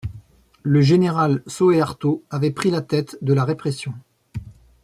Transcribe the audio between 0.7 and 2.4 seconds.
général Soeharto